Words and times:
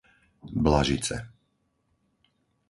Blažice 0.63 1.17